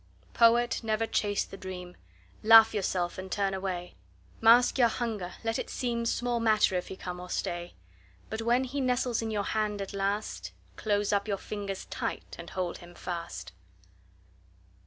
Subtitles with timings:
[0.33, 1.95] Poet, never chase the dream.
[2.41, 3.93] Laugh yourself and turn away.
[4.39, 7.75] Mask your hunger; let it seem Small matter if he come or stay;
[8.27, 12.49] But when he nestles in your hand at last, Close up your fingers tight and
[12.49, 13.51] hold him fast.